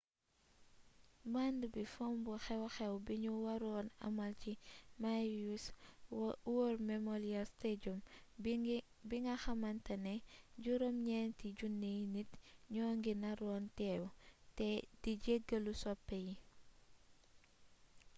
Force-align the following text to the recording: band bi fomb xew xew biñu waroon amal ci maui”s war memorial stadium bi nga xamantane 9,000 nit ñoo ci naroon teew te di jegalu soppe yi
band 1.33 1.61
bi 1.73 1.83
fomb 1.93 2.25
xew 2.45 2.63
xew 2.75 2.93
biñu 3.07 3.33
waroon 3.45 3.87
amal 4.07 4.31
ci 4.41 4.53
maui”s 5.01 5.65
war 6.53 6.73
memorial 6.91 7.45
stadium 7.55 7.99
bi 9.09 9.15
nga 9.23 9.35
xamantane 9.43 10.13
9,000 10.63 12.05
nit 12.13 12.29
ñoo 12.73 12.93
ci 13.03 13.11
naroon 13.23 13.63
teew 13.77 14.03
te 14.57 14.69
di 15.01 15.11
jegalu 15.23 15.73
soppe 15.83 16.17
yi 16.27 16.35